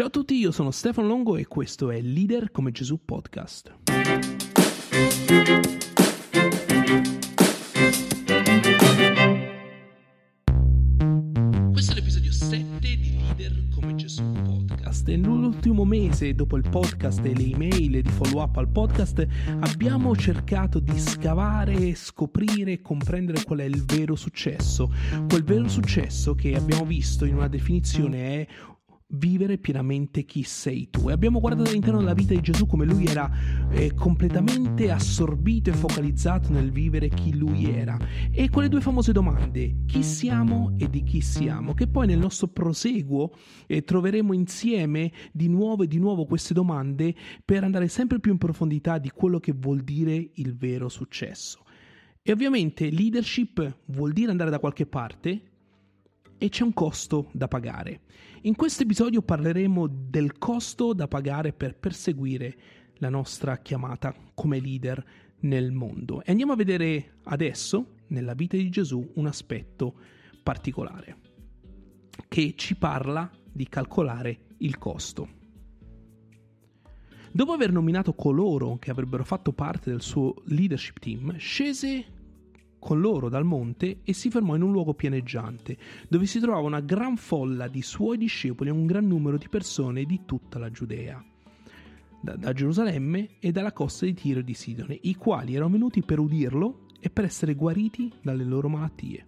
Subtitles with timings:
[0.00, 3.74] Ciao a tutti, io sono Stefano Longo e questo è Leader come Gesù Podcast.
[11.70, 17.34] Questo è l'episodio 7 di Leader come Gesù Podcast nell'ultimo mese dopo il podcast e
[17.34, 19.26] le email di follow up al podcast
[19.60, 24.90] abbiamo cercato di scavare, scoprire e comprendere qual è il vero successo.
[25.28, 28.46] Quel vero successo che abbiamo visto in una definizione è
[29.12, 31.08] vivere pienamente chi sei tu.
[31.08, 33.30] E abbiamo guardato all'interno della vita di Gesù come lui era
[33.70, 37.98] eh, completamente assorbito e focalizzato nel vivere chi lui era.
[38.30, 42.48] E quelle due famose domande, chi siamo e di chi siamo, che poi nel nostro
[42.48, 43.32] proseguo
[43.66, 48.38] eh, troveremo insieme di nuovo e di nuovo queste domande per andare sempre più in
[48.38, 51.64] profondità di quello che vuol dire il vero successo.
[52.22, 55.49] E ovviamente leadership vuol dire andare da qualche parte,
[56.42, 58.00] e c'è un costo da pagare.
[58.42, 62.56] In questo episodio parleremo del costo da pagare per perseguire
[62.94, 65.04] la nostra chiamata come leader
[65.40, 69.94] nel mondo e andiamo a vedere adesso nella vita di Gesù un aspetto
[70.42, 71.18] particolare
[72.26, 75.28] che ci parla di calcolare il costo.
[77.32, 82.18] Dopo aver nominato coloro che avrebbero fatto parte del suo leadership team, scese
[82.80, 85.76] con loro dal monte e si fermò in un luogo pianeggiante,
[86.08, 90.04] dove si trovava una gran folla di suoi discepoli e un gran numero di persone
[90.04, 91.22] di tutta la Giudea,
[92.20, 96.02] da, da Gerusalemme e dalla costa di Tiro e di Sidone, i quali erano venuti
[96.02, 99.24] per udirlo e per essere guariti dalle loro malattie.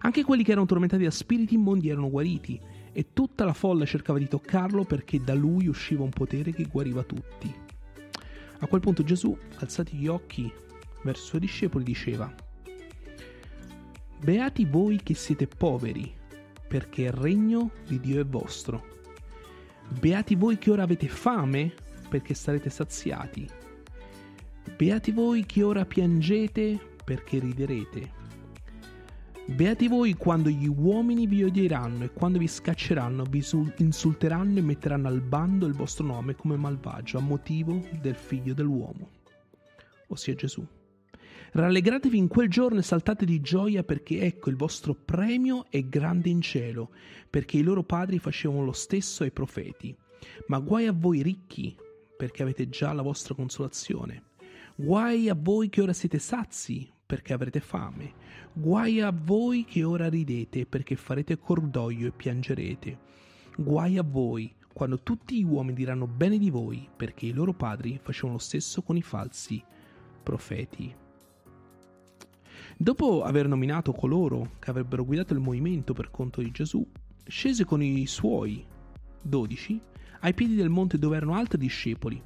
[0.00, 2.58] Anche quelli che erano tormentati da spiriti immondi erano guariti,
[2.96, 7.02] e tutta la folla cercava di toccarlo perché da lui usciva un potere che guariva
[7.02, 7.54] tutti.
[8.60, 10.50] A quel punto Gesù, alzati gli occhi
[11.02, 12.34] verso i suoi discepoli, diceva
[14.18, 16.12] Beati voi che siete poveri,
[16.66, 18.94] perché il regno di Dio è vostro.
[20.00, 21.72] Beati voi che ora avete fame,
[22.08, 23.48] perché sarete saziati.
[24.74, 28.24] Beati voi che ora piangete, perché riderete.
[29.44, 33.44] Beati voi quando gli uomini vi odieranno e quando vi scacceranno, vi
[33.76, 39.08] insulteranno e metteranno al bando il vostro nome come malvagio a motivo del figlio dell'uomo,
[40.08, 40.66] ossia Gesù.
[41.56, 46.28] Rallegratevi in quel giorno e saltate di gioia perché ecco il vostro premio è grande
[46.28, 46.90] in cielo,
[47.30, 49.96] perché i loro padri facevano lo stesso ai profeti.
[50.48, 51.74] Ma guai a voi ricchi,
[52.14, 54.24] perché avete già la vostra consolazione.
[54.74, 58.12] Guai a voi che ora siete sazi, perché avrete fame.
[58.52, 62.98] Guai a voi che ora ridete, perché farete cordoglio e piangerete.
[63.56, 67.98] Guai a voi quando tutti gli uomini diranno bene di voi, perché i loro padri
[68.02, 69.64] facevano lo stesso con i falsi
[70.22, 71.04] profeti.
[72.78, 76.86] Dopo aver nominato coloro che avrebbero guidato il movimento per conto di Gesù,
[77.26, 78.62] scese con i suoi
[79.22, 79.80] dodici
[80.20, 82.22] ai piedi del monte dove erano altri discepoli,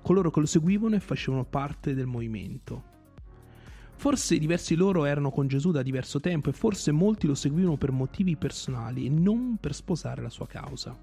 [0.00, 2.96] coloro che lo seguivano e facevano parte del movimento.
[3.96, 7.90] Forse diversi loro erano con Gesù da diverso tempo e forse molti lo seguivano per
[7.90, 10.96] motivi personali e non per sposare la sua causa.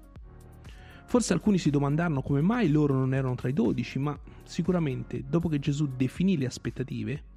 [1.04, 5.50] Forse alcuni si domandarono come mai loro non erano tra i dodici, ma sicuramente dopo
[5.50, 7.34] che Gesù definì le aspettative,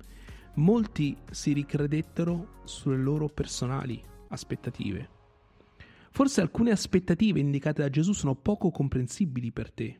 [0.59, 5.17] molti si ricredettero sulle loro personali aspettative.
[6.11, 9.99] Forse alcune aspettative indicate da Gesù sono poco comprensibili per te.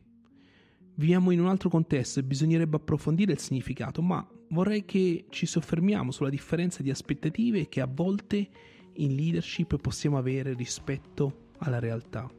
[0.94, 6.10] Viviamo in un altro contesto e bisognerebbe approfondire il significato, ma vorrei che ci soffermiamo
[6.10, 8.48] sulla differenza di aspettative che a volte
[8.94, 12.30] in leadership possiamo avere rispetto alla realtà.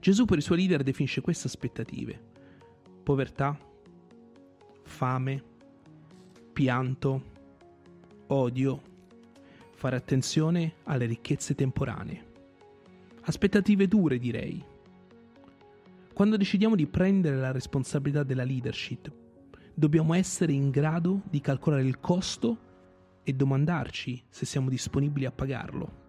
[0.00, 2.20] Gesù per i suoi leader definisce queste aspettative.
[3.04, 3.56] Povertà,
[4.82, 5.54] fame,
[6.56, 7.22] pianto,
[8.28, 8.80] odio,
[9.74, 12.24] fare attenzione alle ricchezze temporanee.
[13.24, 14.64] Aspettative dure, direi.
[16.14, 19.12] Quando decidiamo di prendere la responsabilità della leadership,
[19.74, 22.56] dobbiamo essere in grado di calcolare il costo
[23.22, 26.04] e domandarci se siamo disponibili a pagarlo.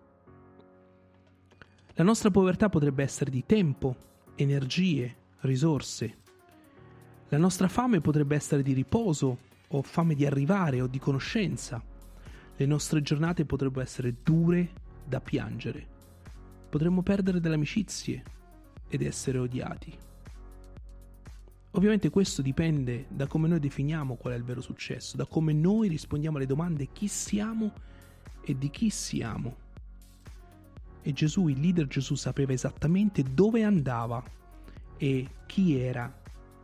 [1.96, 3.98] La nostra povertà potrebbe essere di tempo,
[4.36, 6.18] energie, risorse.
[7.28, 11.84] La nostra fame potrebbe essere di riposo o fame di arrivare o di conoscenza.
[12.56, 14.70] Le nostre giornate potrebbero essere dure
[15.06, 15.96] da piangere.
[16.70, 18.24] Potremmo perdere delle amicizie
[18.88, 19.98] ed essere odiati.
[21.72, 25.88] Ovviamente questo dipende da come noi definiamo qual è il vero successo, da come noi
[25.90, 27.72] rispondiamo alle domande chi siamo
[28.42, 29.66] e di chi siamo.
[31.04, 34.24] E Gesù, il leader Gesù, sapeva esattamente dove andava
[34.98, 36.12] e chi era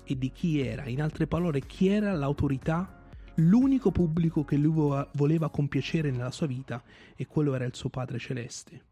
[0.04, 3.02] e di chi era, in altre parole, chi era l'autorità,
[3.36, 6.84] l'unico pubblico che lui voleva compiacere nella sua vita
[7.16, 8.86] e quello era il suo Padre Celeste.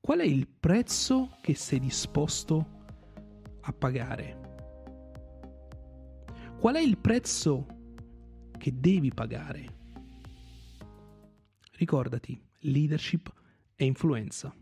[0.00, 2.78] qual è il prezzo che sei disposto
[3.60, 4.48] a pagare?
[6.58, 7.66] Qual è il prezzo
[8.58, 9.78] che devi pagare?
[11.72, 13.32] Ricordati, leadership
[13.74, 14.54] e influenza.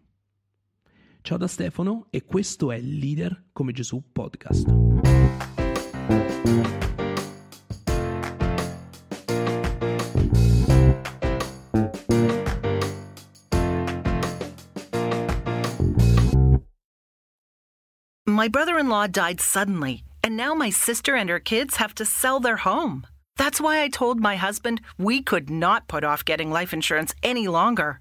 [1.29, 4.67] Ciao da Stefano e questo è Leader come Gesù podcast.
[18.25, 22.07] My brother in law died suddenly, and now my sister and her kids have to
[22.07, 23.07] sell their home.
[23.37, 27.49] That's why I told my husband we could not put off getting life insurance any
[27.49, 28.01] longer.